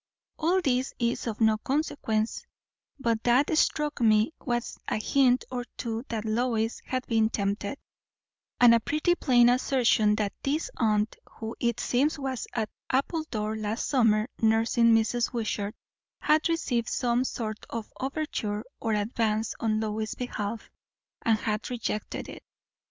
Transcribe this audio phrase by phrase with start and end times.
[0.39, 2.43] All this is of no consequence;
[2.97, 7.77] but what struck me was a hint or two that Lois had been tempted;
[8.59, 13.87] and a pretty plain assertion that this aunt, who it seems was at Appledore last
[13.87, 15.33] summer nursing Mrs.
[15.33, 15.75] Wishart,
[16.19, 20.71] had received some sort of overture or advance on Lois's behalf,
[21.21, 22.41] and had rejected it.